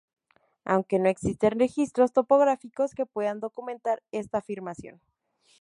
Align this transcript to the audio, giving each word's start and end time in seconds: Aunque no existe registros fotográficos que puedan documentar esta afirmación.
Aunque 0.65 0.97
no 0.97 1.09
existe 1.09 1.51
registros 1.51 2.11
fotográficos 2.11 2.95
que 2.95 3.05
puedan 3.05 3.39
documentar 3.39 4.01
esta 4.11 4.39
afirmación. 4.39 4.99